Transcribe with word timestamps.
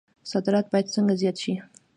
صادرات 0.31 0.65
باید 0.71 0.91
څنګه 0.95 1.13
زیات 1.21 1.37
شي؟ 1.43 1.53